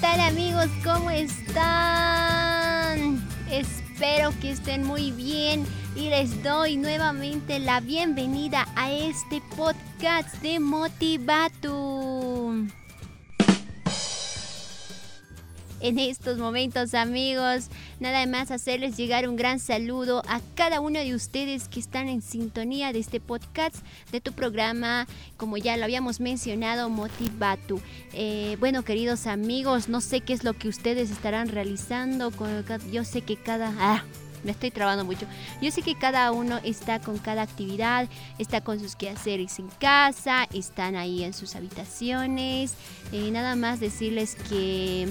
[0.00, 0.68] tal amigos?
[0.84, 1.58] ¿Cómo están?
[3.50, 5.66] Espero que estén muy bien
[5.96, 11.89] y les doy nuevamente la bienvenida a este podcast de Motivatu.
[15.82, 17.68] En estos momentos amigos,
[18.00, 22.20] nada más hacerles llegar un gran saludo a cada uno de ustedes que están en
[22.20, 23.76] sintonía de este podcast,
[24.12, 25.06] de tu programa,
[25.38, 27.80] como ya lo habíamos mencionado, Motivatu.
[28.12, 32.30] Eh, bueno, queridos amigos, no sé qué es lo que ustedes estarán realizando.
[32.92, 33.72] Yo sé que cada...
[33.78, 34.04] Ah,
[34.44, 35.26] me estoy trabando mucho.
[35.62, 38.06] Yo sé que cada uno está con cada actividad,
[38.38, 42.74] está con sus quehaceres en casa, están ahí en sus habitaciones.
[43.12, 45.08] Eh, nada más decirles que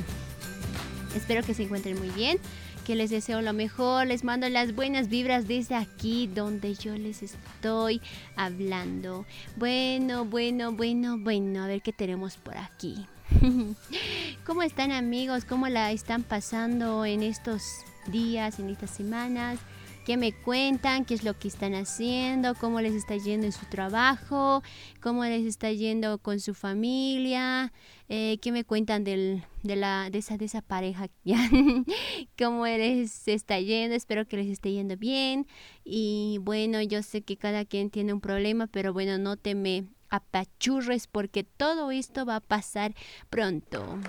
[1.15, 2.37] Espero que se encuentren muy bien,
[2.85, 7.23] que les deseo lo mejor, les mando las buenas vibras desde aquí donde yo les
[7.23, 8.01] estoy
[8.35, 9.25] hablando.
[9.55, 13.05] Bueno, bueno, bueno, bueno, a ver qué tenemos por aquí.
[14.45, 15.45] ¿Cómo están amigos?
[15.45, 17.63] ¿Cómo la están pasando en estos
[18.07, 19.59] días, en estas semanas?
[20.09, 21.05] ¿Qué me cuentan?
[21.05, 22.55] ¿Qué es lo que están haciendo?
[22.55, 24.63] ¿Cómo les está yendo en su trabajo?
[25.01, 27.71] ¿Cómo les está yendo con su familia?
[28.07, 31.09] Eh, ¿Qué me cuentan del, de, la, de, esa, de esa pareja?
[32.39, 33.95] ¿Cómo les está yendo?
[33.95, 35.45] Espero que les esté yendo bien.
[35.83, 39.83] Y bueno, yo sé que cada quien tiene un problema, pero bueno, no te me
[40.09, 42.95] apachurres porque todo esto va a pasar
[43.29, 43.99] pronto.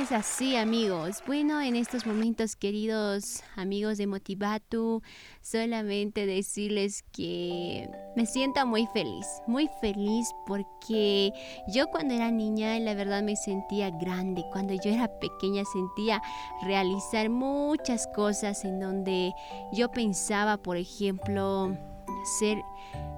[0.00, 1.22] Es así, amigos.
[1.26, 5.02] Bueno, en estos momentos, queridos amigos de Motivatu,
[5.42, 11.34] solamente decirles que me siento muy feliz, muy feliz porque
[11.68, 14.42] yo cuando era niña, la verdad me sentía grande.
[14.52, 16.22] Cuando yo era pequeña sentía
[16.62, 19.34] realizar muchas cosas en donde
[19.70, 21.76] yo pensaba, por ejemplo,
[22.38, 22.56] ser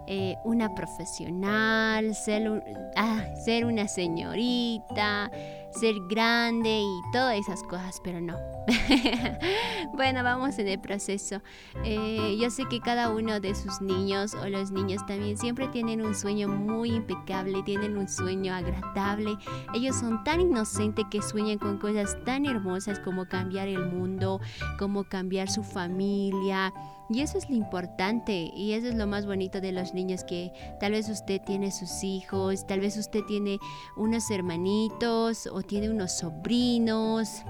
[0.09, 2.65] eh, una profesional, ser,
[2.97, 5.31] ah, ser una señorita,
[5.73, 8.37] ser grande y todas esas cosas, pero no.
[9.95, 11.41] bueno, vamos en el proceso.
[11.85, 16.03] Eh, yo sé que cada uno de sus niños o los niños también siempre tienen
[16.03, 19.37] un sueño muy impecable, tienen un sueño agradable.
[19.75, 24.41] Ellos son tan inocentes que sueñan con cosas tan hermosas como cambiar el mundo,
[24.79, 26.73] como cambiar su familia.
[27.13, 30.51] Y eso es lo importante y eso es lo más bonito de los niños que
[30.81, 33.59] tal vez usted tiene sus hijos, tal vez usted tiene
[33.97, 37.45] unos hermanitos o tiene unos sobrinos.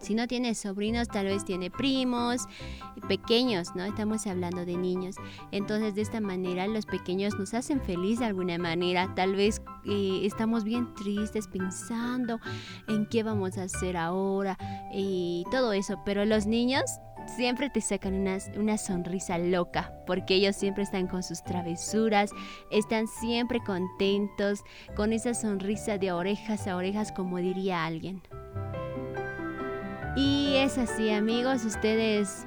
[0.00, 2.48] Si no tiene sobrinos, tal vez tiene primos
[3.06, 3.84] pequeños, ¿no?
[3.84, 5.14] Estamos hablando de niños.
[5.52, 9.14] Entonces, de esta manera, los pequeños nos hacen feliz de alguna manera.
[9.14, 12.40] Tal vez eh, estamos bien tristes pensando
[12.88, 14.58] en qué vamos a hacer ahora
[14.92, 16.02] y todo eso.
[16.04, 16.82] Pero los niños
[17.26, 22.30] siempre te sacan una, una, sonrisa loca, porque ellos siempre están con sus travesuras,
[22.70, 28.22] están siempre contentos, con esa sonrisa de orejas a orejas, como diría alguien.
[30.16, 32.46] Y es así, amigos, ustedes,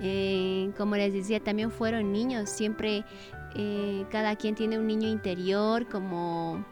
[0.00, 3.04] eh, como les decía, también fueron niños, siempre
[3.54, 6.64] eh, cada quien tiene un niño interior, como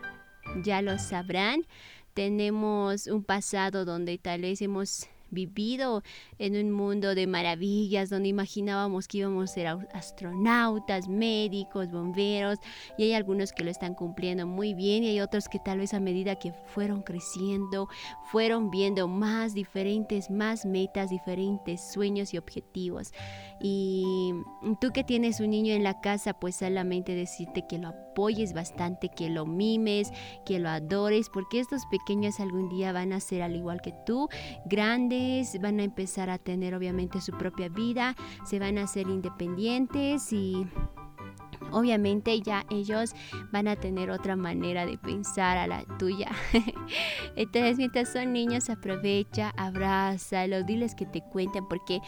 [0.63, 1.67] ya lo sabrán.
[2.15, 6.03] Tenemos un pasado donde tal vez hemos vivido
[6.39, 12.59] en un mundo de maravillas donde imaginábamos que íbamos a ser astronautas, médicos, bomberos
[12.97, 15.95] y hay algunos que lo están cumpliendo muy bien y hay otros que tal vez
[15.95, 17.89] a medida que fueron creciendo,
[18.31, 23.13] fueron viendo más diferentes, más metas, diferentes sueños y objetivos.
[23.61, 24.33] Y
[24.81, 29.09] tú que tienes un niño en la casa, pues solamente decirte que lo apoyes bastante,
[29.09, 30.13] que lo mimes,
[30.45, 34.29] que lo adores, porque estos pequeños algún día van a ser al igual que tú,
[34.67, 35.24] grandes
[35.61, 38.15] van a empezar a tener obviamente su propia vida,
[38.45, 40.67] se van a hacer independientes y
[41.75, 43.15] obviamente ya ellos
[43.53, 46.31] van a tener otra manera de pensar a la tuya.
[47.37, 52.01] Entonces, mientras son niños, aprovecha, abrázalos, diles que te cuenten, porque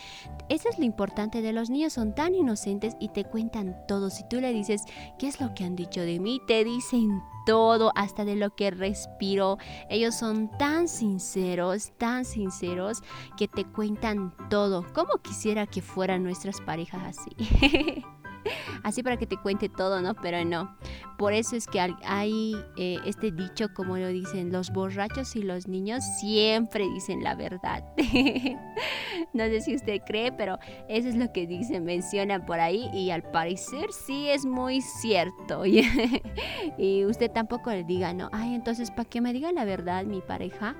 [0.49, 4.11] eso es lo importante de los niños, son tan inocentes y te cuentan todo.
[4.11, 4.83] Si tú le dices,
[5.19, 6.41] ¿qué es lo que han dicho de mí?
[6.47, 9.57] Te dicen todo, hasta de lo que respiro.
[9.89, 13.03] Ellos son tan sinceros, tan sinceros,
[13.39, 14.85] que te cuentan todo.
[14.93, 18.05] Como quisiera que fueran nuestras parejas así.
[18.83, 20.15] así para que te cuente todo, ¿no?
[20.15, 20.77] Pero no.
[21.19, 25.67] Por eso es que hay eh, este dicho, como lo dicen, los borrachos y los
[25.67, 27.85] niños siempre dicen la verdad.
[29.33, 30.59] no sé si usted cree, pero
[30.89, 35.65] eso es lo que dicen, mencionan por ahí y al parecer sí es muy cierto.
[36.79, 40.21] y usted tampoco le diga, no, ay, entonces, ¿para que me diga la verdad mi
[40.21, 40.77] pareja?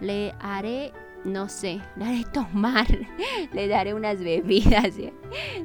[0.00, 0.92] Le haré
[1.24, 2.86] no sé, le haré tomar,
[3.52, 4.94] le daré unas bebidas.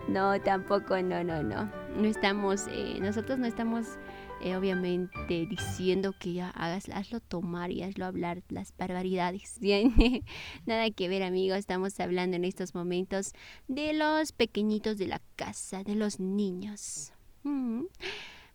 [0.08, 1.72] No, tampoco, no, no, no.
[1.96, 3.98] No estamos, eh, nosotros no estamos
[4.44, 9.60] eh, obviamente diciendo que ya hagas, hazlo tomar y hazlo hablar las barbaridades.
[10.66, 13.34] Nada que ver amigos, estamos hablando en estos momentos
[13.68, 17.14] de los pequeñitos de la casa, de los niños.
[17.44, 17.84] Mm.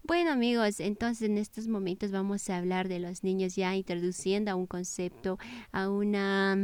[0.02, 4.54] Bueno amigos, entonces en estos momentos vamos a hablar de los niños ya introduciendo a
[4.56, 5.38] un concepto,
[5.70, 6.56] a una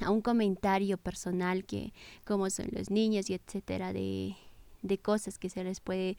[0.00, 1.92] a un comentario personal que
[2.24, 4.36] cómo son los niños y etcétera de,
[4.82, 6.16] de cosas que se les puede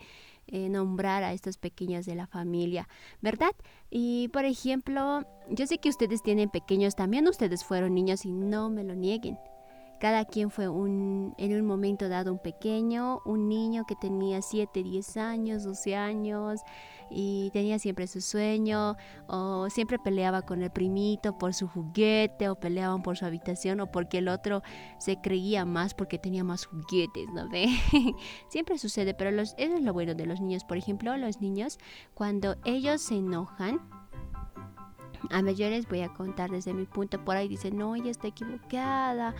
[0.47, 2.87] eh, nombrar a estos pequeños de la familia,
[3.21, 3.51] ¿verdad?
[3.89, 8.69] Y por ejemplo, yo sé que ustedes tienen pequeños, también ustedes fueron niños y no
[8.69, 9.37] me lo nieguen.
[10.03, 14.83] Cada quien fue un, en un momento dado un pequeño, un niño que tenía 7,
[14.83, 16.59] 10 años, 12 años
[17.09, 18.97] y tenía siempre su sueño
[19.27, 23.93] o siempre peleaba con el primito por su juguete o peleaban por su habitación o
[23.93, 24.61] porque el otro
[24.99, 27.69] se creía más porque tenía más juguetes, ¿no ve?
[28.49, 30.65] siempre sucede, pero los, eso es lo bueno de los niños.
[30.65, 31.79] Por ejemplo, los niños
[32.13, 33.79] cuando ellos se enojan,
[35.29, 39.33] a mayores voy a contar desde mi punto por ahí dicen, no, ella está equivocada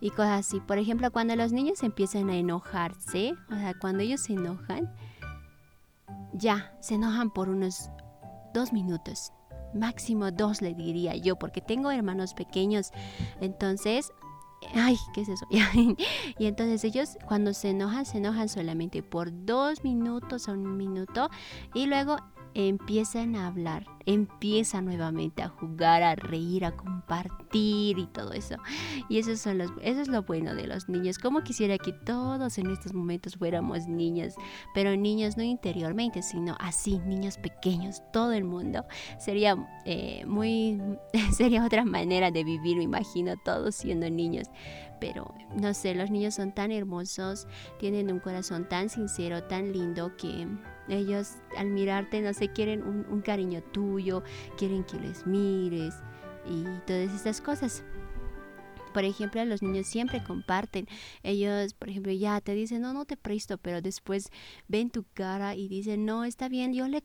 [0.00, 0.60] y cosas así.
[0.60, 4.92] Por ejemplo, cuando los niños empiezan a enojarse, o sea, cuando ellos se enojan,
[6.32, 7.90] ya, se enojan por unos
[8.54, 9.32] dos minutos.
[9.74, 12.90] Máximo dos le diría yo, porque tengo hermanos pequeños.
[13.40, 14.12] Entonces,
[14.74, 15.46] ay, ¿qué es eso?
[16.38, 21.28] y entonces ellos cuando se enojan, se enojan solamente por dos minutos o un minuto
[21.74, 22.16] y luego
[22.54, 28.56] empiezan a hablar, empiezan nuevamente a jugar, a reír, a compartir y todo eso.
[29.08, 31.18] Y eso, son los, eso es lo bueno de los niños.
[31.18, 34.34] Como quisiera que todos en estos momentos fuéramos niños,
[34.74, 38.84] pero niños no interiormente, sino así, niños pequeños, todo el mundo.
[39.18, 40.80] Sería eh, muy,
[41.36, 44.48] sería otra manera de vivir, me imagino, todos siendo niños
[45.00, 47.46] pero no sé, los niños son tan hermosos,
[47.78, 50.46] tienen un corazón tan sincero, tan lindo que
[50.88, 54.22] ellos al mirarte, no sé, quieren un, cariño tuyo,
[54.56, 55.94] quieren que les mires
[56.46, 57.82] y todas estas cosas.
[58.94, 60.88] Por ejemplo, los niños siempre comparten.
[61.22, 64.30] Ellos, por ejemplo, ya te dicen, no, no te presto, pero después
[64.66, 67.02] ven tu cara y dicen, no, está bien, yo le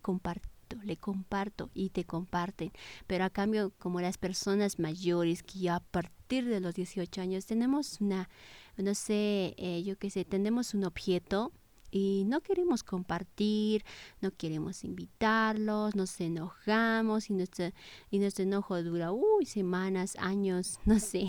[0.84, 2.72] le comparto y te comparten.
[3.08, 7.46] Pero a cambio, como las personas mayores que ya a partir de los 18 años
[7.46, 8.30] tenemos una,
[8.78, 11.52] no sé, eh, yo qué sé, tenemos un objeto
[11.94, 13.86] y no queremos compartir,
[14.20, 17.70] no queremos invitarlos, nos enojamos y nuestro,
[18.10, 21.28] y nuestro enojo dura uy, semanas, años, no sé,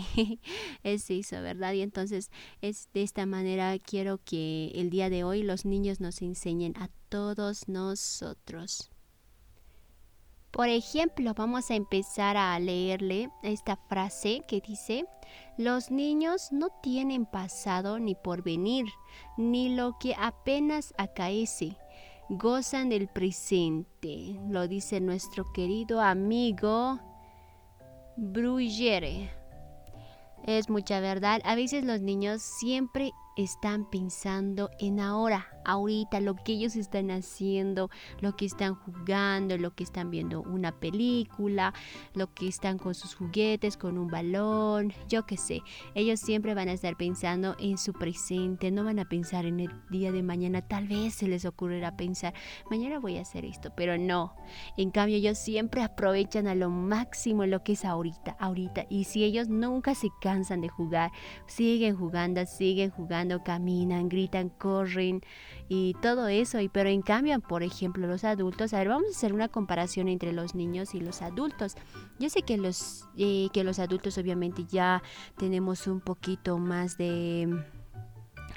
[0.83, 1.73] es eso, ¿verdad?
[1.73, 2.31] Y entonces
[2.61, 6.89] es de esta manera quiero que el día de hoy los niños nos enseñen a
[7.09, 8.89] todos nosotros.
[10.55, 15.05] Por ejemplo, vamos a empezar a leerle esta frase que dice,
[15.57, 18.85] los niños no tienen pasado ni porvenir,
[19.35, 21.75] ni lo que apenas acaece,
[22.29, 27.01] gozan del presente, lo dice nuestro querido amigo
[28.15, 29.29] Bruegere.
[30.45, 36.53] Es mucha verdad, a veces los niños siempre están pensando en ahora, ahorita, lo que
[36.53, 37.89] ellos están haciendo,
[38.21, 41.73] lo que están jugando, lo que están viendo una película,
[42.13, 45.61] lo que están con sus juguetes, con un balón, yo qué sé.
[45.95, 49.71] Ellos siempre van a estar pensando en su presente, no van a pensar en el
[49.89, 50.61] día de mañana.
[50.61, 52.33] Tal vez se les ocurrirá pensar,
[52.69, 54.35] mañana voy a hacer esto, pero no.
[54.77, 58.85] En cambio, ellos siempre aprovechan a lo máximo lo que es ahorita, ahorita.
[58.89, 61.11] Y si ellos nunca se cansan de jugar,
[61.47, 65.21] siguen jugando, siguen jugando caminan, gritan, corren
[65.67, 66.59] y todo eso.
[66.59, 70.07] Y, pero en cambio, por ejemplo, los adultos, a ver, vamos a hacer una comparación
[70.07, 71.75] entre los niños y los adultos.
[72.19, 75.01] Yo sé que los, eh, que los adultos obviamente ya
[75.37, 77.63] tenemos un poquito más de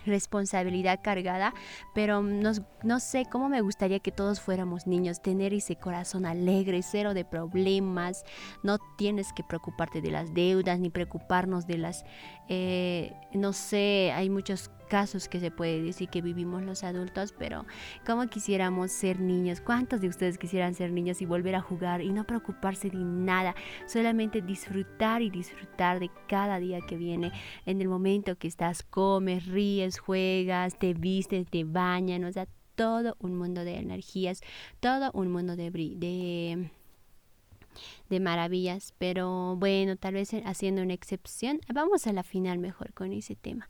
[0.09, 1.55] responsabilidad cargada,
[1.95, 7.15] pero no sé cómo me gustaría que todos fuéramos niños, tener ese corazón alegre, cero
[7.15, 8.25] de problemas,
[8.63, 12.05] no tienes que preocuparte de las deudas ni preocuparnos de las,
[12.49, 17.65] eh, no sé, hay muchos casos que se puede decir que vivimos los adultos, pero
[18.07, 22.11] como quisiéramos ser niños, ¿cuántos de ustedes quisieran ser niños y volver a jugar y
[22.11, 23.55] no preocuparse de nada,
[23.87, 27.33] solamente disfrutar y disfrutar de cada día que viene,
[27.67, 33.17] en el momento que estás, comes, ríes, juegas, te vistes, te bañan, o sea, todo
[33.19, 34.41] un mundo de energías,
[34.81, 36.71] todo un mundo de, de
[38.09, 43.13] de maravillas, pero bueno, tal vez haciendo una excepción, vamos a la final mejor con
[43.13, 43.69] ese tema.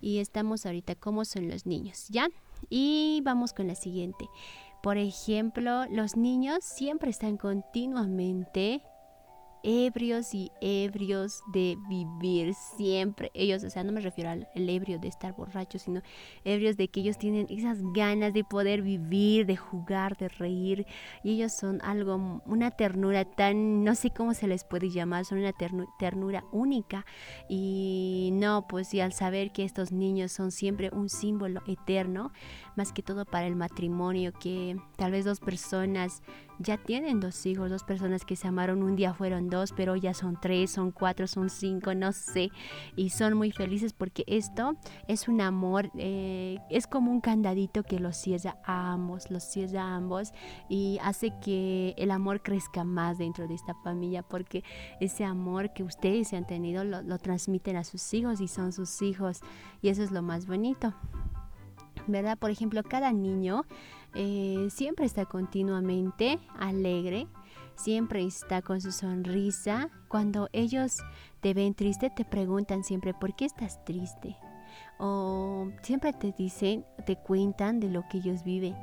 [0.00, 2.28] Y estamos ahorita cómo son los niños, ¿ya?
[2.68, 4.28] Y vamos con la siguiente.
[4.82, 8.82] Por ejemplo, los niños siempre están continuamente
[9.64, 13.30] ebrios y ebrios de vivir siempre.
[13.34, 16.02] Ellos, o sea, no me refiero al ebrio de estar borracho, sino
[16.44, 20.86] ebrios de que ellos tienen esas ganas de poder vivir, de jugar, de reír.
[21.24, 25.38] Y ellos son algo, una ternura tan, no sé cómo se les puede llamar, son
[25.38, 25.52] una
[25.98, 27.06] ternura única.
[27.48, 32.32] Y no, pues y al saber que estos niños son siempre un símbolo eterno,
[32.76, 36.22] más que todo para el matrimonio, que tal vez dos personas
[36.58, 40.14] ya tienen dos hijos, dos personas que se amaron un día fueron dos, pero ya
[40.14, 42.50] son tres, son cuatro, son cinco, no sé,
[42.96, 44.76] y son muy felices porque esto
[45.08, 49.82] es un amor, eh, es como un candadito que los cierra a ambos, los cierra
[49.82, 50.32] a ambos
[50.68, 54.64] y hace que el amor crezca más dentro de esta familia porque
[55.00, 59.02] ese amor que ustedes han tenido lo, lo transmiten a sus hijos y son sus
[59.02, 59.40] hijos
[59.82, 60.94] y eso es lo más bonito.
[62.06, 62.38] ¿Verdad?
[62.38, 63.64] Por ejemplo, cada niño
[64.14, 67.26] eh, siempre está continuamente alegre,
[67.76, 69.90] siempre está con su sonrisa.
[70.08, 70.98] Cuando ellos
[71.40, 74.36] te ven triste, te preguntan siempre, ¿por qué estás triste?
[74.98, 78.76] O siempre te dicen, te cuentan de lo que ellos viven,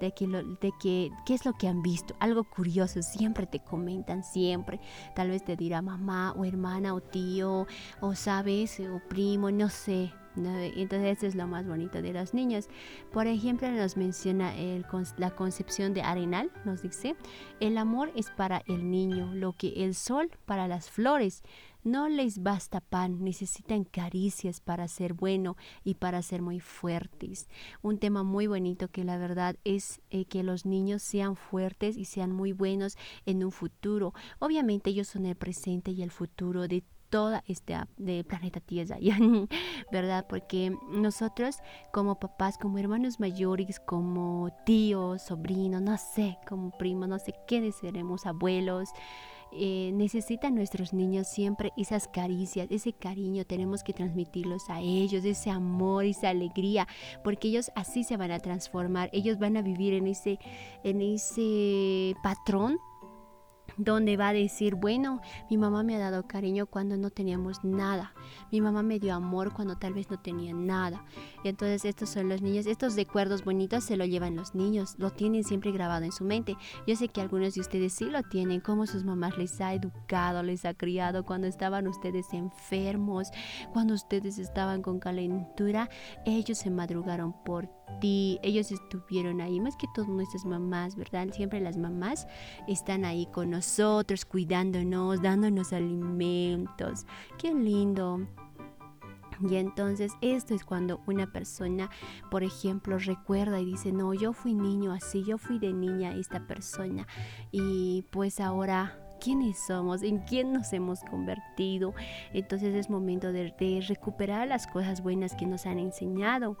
[0.00, 4.22] de, que de que, qué es lo que han visto, algo curioso, siempre te comentan,
[4.24, 4.80] siempre.
[5.14, 7.66] Tal vez te dirá mamá o hermana o tío
[8.00, 12.68] o sabes o primo, no sé, entonces eso es lo más bonito de los niños.
[13.12, 14.84] Por ejemplo, nos menciona el,
[15.16, 17.16] la concepción de Arenal, nos dice,
[17.60, 21.42] el amor es para el niño, lo que el sol para las flores.
[21.84, 27.46] No les basta pan, necesitan caricias para ser bueno y para ser muy fuertes.
[27.82, 32.06] Un tema muy bonito que la verdad es eh, que los niños sean fuertes y
[32.06, 34.14] sean muy buenos en un futuro.
[34.38, 38.96] Obviamente ellos son el presente y el futuro de toda este de planeta Tierra,
[39.92, 40.26] ¿verdad?
[40.28, 41.58] Porque nosotros
[41.92, 47.70] como papás, como hermanos mayores, como tíos, sobrinos, no sé, como primos, no sé qué
[47.72, 48.88] seremos, abuelos,
[49.52, 55.50] eh, necesitan nuestros niños siempre esas caricias, ese cariño, tenemos que transmitirlos a ellos, ese
[55.50, 56.86] amor, esa alegría,
[57.22, 60.38] porque ellos así se van a transformar, ellos van a vivir en ese,
[60.82, 62.78] en ese patrón
[63.76, 68.14] donde va a decir, bueno, mi mamá me ha dado cariño cuando no teníamos nada,
[68.52, 71.04] mi mamá me dio amor cuando tal vez no tenía nada.
[71.42, 75.10] Y entonces estos son los niños, estos recuerdos bonitos se lo llevan los niños, lo
[75.10, 76.56] tienen siempre grabado en su mente.
[76.86, 80.42] Yo sé que algunos de ustedes sí lo tienen, como sus mamás les ha educado,
[80.42, 83.28] les ha criado cuando estaban ustedes enfermos,
[83.72, 85.88] cuando ustedes estaban con calentura,
[86.24, 87.68] ellos se madrugaron por
[88.00, 91.28] ti, ellos estuvieron ahí, más que todas nuestras mamás, ¿verdad?
[91.32, 92.26] Siempre las mamás
[92.66, 97.06] están ahí con nosotros, cuidándonos, dándonos alimentos.
[97.38, 98.26] Qué lindo.
[99.40, 101.90] Y entonces esto es cuando una persona,
[102.30, 106.46] por ejemplo, recuerda y dice, no, yo fui niño así, yo fui de niña esta
[106.46, 107.06] persona
[107.50, 111.94] y pues ahora quiénes somos, en quién nos hemos convertido.
[112.34, 113.54] Entonces es momento de,
[113.88, 116.58] recuperar las cosas buenas que nos han enseñado.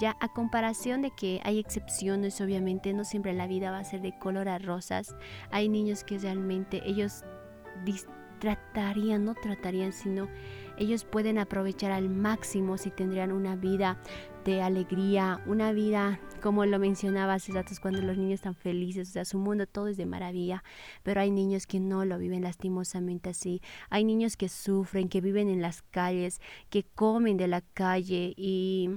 [0.00, 4.00] Ya a comparación de que hay excepciones, obviamente no siempre la vida va a ser
[4.00, 5.14] de color a rosas.
[5.50, 7.22] Hay niños que realmente ellos
[8.38, 10.28] tratarían, no tratarían, sino
[10.78, 14.00] ellos pueden aprovechar al máximo si tendrían una vida
[14.44, 19.12] de alegría, una vida, como lo mencionaba hace ratos, cuando los niños están felices, o
[19.12, 20.62] sea, su mundo todo es de maravilla,
[21.02, 25.48] pero hay niños que no lo viven lastimosamente así, hay niños que sufren, que viven
[25.48, 26.40] en las calles,
[26.70, 28.90] que comen de la calle y...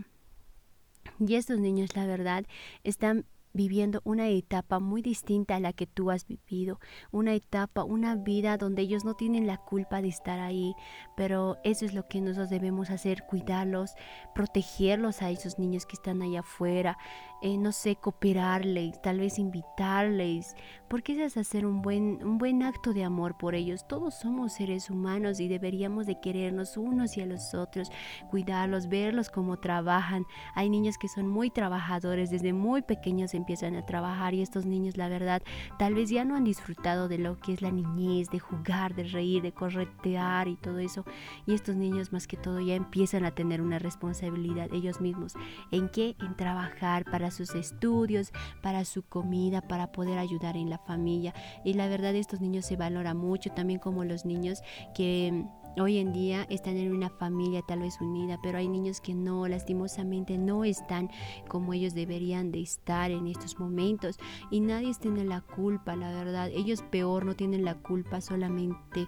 [1.20, 2.46] Y estos niños, la verdad,
[2.84, 6.80] están viviendo una etapa muy distinta a la que tú has vivido,
[7.12, 10.76] una etapa, una vida donde ellos no tienen la culpa de estar ahí,
[11.16, 13.96] pero eso es lo que nosotros debemos hacer, cuidarlos,
[14.36, 16.98] protegerlos a esos niños que están allá afuera,
[17.42, 20.56] eh, no sé, cooperarles, tal vez invitarles,
[20.90, 23.88] porque eso es hacer un buen, un buen acto de amor por ellos.
[23.88, 27.92] Todos somos seres humanos y deberíamos de querernos unos y a los otros,
[28.30, 30.26] cuidarlos, verlos cómo trabajan.
[30.56, 34.98] Hay niños que son muy trabajadores, desde muy pequeños empiezan a trabajar y estos niños,
[34.98, 35.42] la verdad,
[35.78, 39.04] tal vez ya no han disfrutado de lo que es la niñez, de jugar, de
[39.04, 41.06] reír, de corretear y todo eso.
[41.46, 45.34] Y estos niños más que todo ya empiezan a tener una responsabilidad ellos mismos.
[45.72, 46.16] ¿En qué?
[46.20, 48.32] En trabajar para sus estudios,
[48.62, 51.34] para su comida, para poder ayudar en la familia.
[51.64, 54.62] Y la verdad estos niños se valora mucho, también como los niños
[54.94, 55.46] que
[55.78, 59.48] hoy en día están en una familia tal vez unida, pero hay niños que no,
[59.48, 61.10] lastimosamente no están
[61.48, 64.18] como ellos deberían de estar en estos momentos
[64.52, 66.50] y nadie tiene la culpa, la verdad.
[66.54, 69.08] Ellos peor no tienen la culpa, solamente,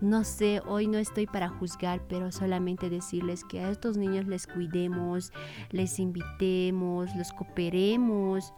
[0.00, 4.46] no sé, hoy no estoy para juzgar, pero solamente decirles que a estos niños les
[4.46, 5.32] cuidemos,
[5.70, 8.52] les invitemos, los cooperemos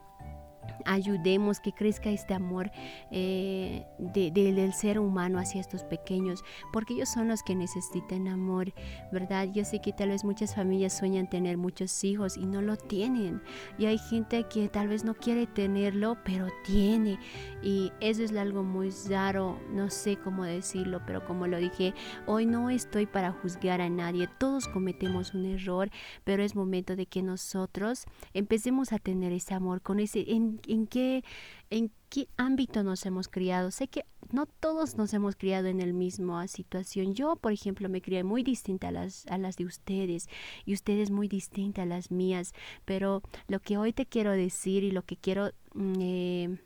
[0.85, 2.71] ayudemos que crezca este amor
[3.11, 8.73] eh, del ser humano hacia estos pequeños, porque ellos son los que necesitan amor,
[9.12, 9.49] ¿verdad?
[9.52, 13.42] Yo sé que tal vez muchas familias sueñan tener muchos hijos y no lo tienen,
[13.78, 17.18] y hay gente que tal vez no quiere tenerlo, pero tiene,
[17.62, 21.94] y eso es algo muy raro, no sé cómo decirlo, pero como lo dije,
[22.26, 25.90] hoy no estoy para juzgar a nadie, todos cometemos un error,
[26.25, 30.25] pero es momento de que nosotros empecemos a tener ese amor con ese
[30.66, 31.25] en qué,
[31.70, 33.70] en qué ámbito nos hemos criado.
[33.70, 37.14] Sé que no todos nos hemos criado en la misma situación.
[37.14, 40.28] Yo, por ejemplo, me crié muy distinta a las, a las de ustedes
[40.64, 42.52] y ustedes muy distinta a las mías.
[42.84, 45.50] Pero lo que hoy te quiero decir y lo que quiero...
[45.75, 46.58] Mm, eh,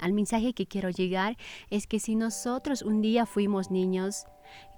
[0.00, 1.36] al mensaje que quiero llegar
[1.68, 4.26] es que si nosotros un día fuimos niños,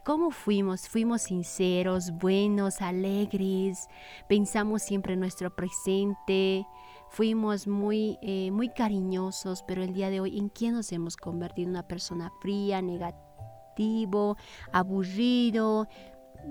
[0.04, 0.86] ¿Cómo fuimos?
[0.86, 3.88] Fuimos sinceros, buenos, alegres,
[4.28, 6.66] pensamos siempre en nuestro presente,
[7.14, 11.70] fuimos muy, eh, muy cariñosos, pero el día de hoy, ¿en quién nos hemos convertido?
[11.70, 14.36] Una persona fría, negativo,
[14.72, 15.86] aburrido,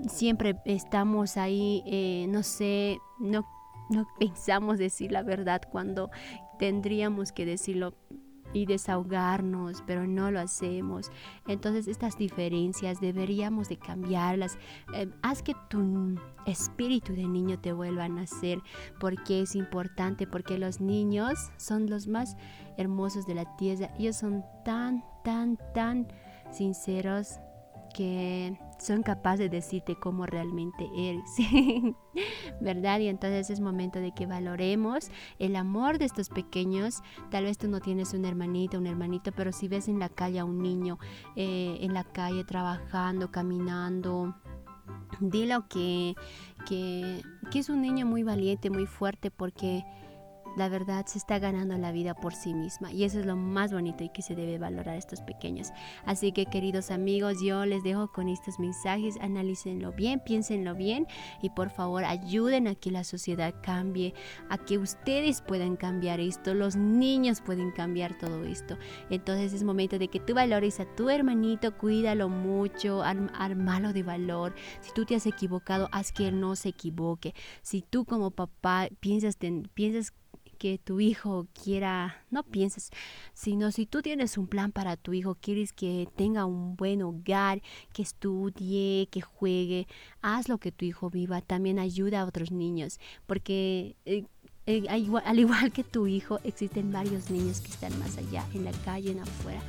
[0.08, 3.46] siempre estamos ahí, eh, no sé, no,
[3.90, 6.10] no pensamos decir la verdad cuando
[6.58, 7.94] tendríamos que decirlo
[8.54, 11.10] y desahogarnos, pero no lo hacemos.
[11.46, 14.56] Entonces estas diferencias deberíamos de cambiarlas.
[14.94, 16.14] Eh, haz que tu
[16.46, 18.60] espíritu de niño te vuelva a nacer,
[18.98, 22.36] porque es importante, porque los niños son los más
[22.78, 23.90] hermosos de la tierra.
[23.98, 26.06] Ellos son tan, tan, tan
[26.52, 27.40] sinceros
[27.92, 31.24] que son capaces de decirte cómo realmente eres,
[32.60, 33.00] ¿verdad?
[33.00, 37.02] Y entonces es momento de que valoremos el amor de estos pequeños.
[37.30, 40.38] Tal vez tú no tienes un hermanito, un hermanito, pero si ves en la calle
[40.38, 40.98] a un niño
[41.36, 44.34] eh, en la calle trabajando, caminando,
[45.20, 46.14] dilo que,
[46.66, 49.84] que, que es un niño muy valiente, muy fuerte, porque
[50.56, 53.72] la verdad se está ganando la vida por sí misma y eso es lo más
[53.72, 55.70] bonito y que se debe valorar a estos pequeños.
[56.04, 61.06] Así que queridos amigos, yo les dejo con estos mensajes, analícenlo bien, piénsenlo bien
[61.42, 64.14] y por favor ayuden a que la sociedad cambie,
[64.48, 68.78] a que ustedes puedan cambiar esto, los niños pueden cambiar todo esto.
[69.10, 74.54] Entonces es momento de que tú valores a tu hermanito, cuídalo mucho, armalo de valor.
[74.80, 77.34] Si tú te has equivocado, haz que él no se equivoque.
[77.62, 79.36] Si tú como papá piensas,
[79.74, 80.12] piensas
[80.54, 82.90] que tu hijo quiera, no pienses,
[83.32, 87.62] sino si tú tienes un plan para tu hijo, quieres que tenga un buen hogar,
[87.92, 89.86] que estudie, que juegue,
[90.22, 94.24] haz lo que tu hijo viva, también ayuda a otros niños, porque eh,
[94.66, 98.72] eh, al igual que tu hijo, existen varios niños que están más allá, en la
[98.84, 99.60] calle, en afuera.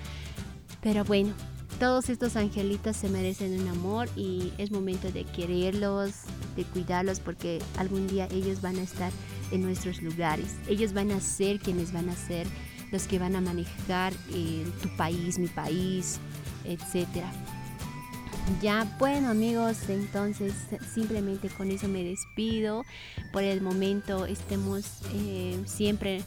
[0.81, 1.33] Pero bueno,
[1.79, 6.11] todos estos angelitos se merecen un amor y es momento de quererlos,
[6.55, 9.11] de cuidarlos porque algún día ellos van a estar
[9.51, 10.55] en nuestros lugares.
[10.67, 12.47] Ellos van a ser quienes van a ser
[12.91, 16.19] los que van a manejar eh, tu país, mi país,
[16.65, 17.07] etc.
[18.61, 20.53] Ya, bueno amigos, entonces
[20.93, 22.83] simplemente con eso me despido.
[23.33, 26.23] Por el momento estemos eh, siempre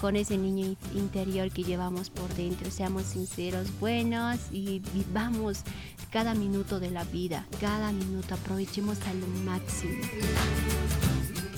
[0.00, 2.70] con ese niño interior que llevamos por dentro.
[2.70, 5.62] Seamos sinceros, buenos y vivamos
[6.10, 10.00] cada minuto de la vida, cada minuto, aprovechemos al máximo.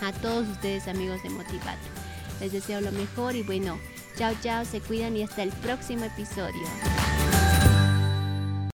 [0.02, 1.86] a todos ustedes amigos de Motivatu.
[2.40, 3.78] Les deseo lo mejor y bueno,
[4.16, 6.62] Chao, chao, se cuidan y hasta el próximo episodio.